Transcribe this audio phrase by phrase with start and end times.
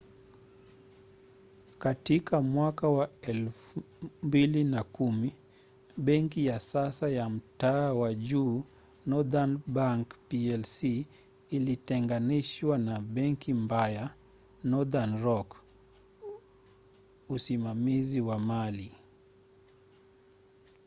[1.79, 5.29] katika mwaka wa 2010
[5.97, 8.63] benki ya sasa ya mtaa wa juu
[9.05, 11.05] northern bank plc
[11.49, 14.15] ilitenganishwa na ‘benki mbaya’
[14.63, 15.55] northern rock
[17.29, 18.91] usimamizi wa mali